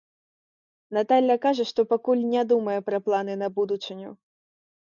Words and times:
Наталля 0.97 1.35
кажа, 1.43 1.67
што 1.71 1.85
пакуль 1.93 2.25
не 2.33 2.43
думае 2.53 2.79
пра 2.91 2.97
планы 3.11 3.39
на 3.43 3.47
будучыню. 3.59 4.09